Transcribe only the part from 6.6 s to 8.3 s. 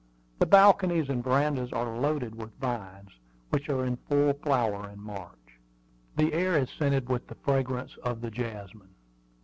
scented with the fragrance of